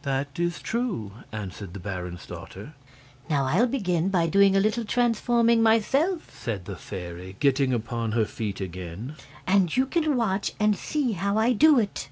[0.00, 2.72] "That is true," answered the baron's daughter.
[3.28, 8.24] "Now, I'll begin by doing a little transforming myself," said the fairy, getting upon her
[8.24, 9.14] feet again,
[9.46, 12.08] "and you can watch and see how I do it."